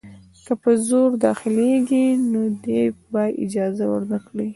که 0.45 0.53
په 0.61 0.71
زور 0.87 1.09
داخلیږي 1.25 2.05
نو 2.31 2.41
دی 2.63 2.81
به 3.11 3.23
اجازه 3.43 3.85
ورنه 3.93 4.17
کړي. 4.27 4.47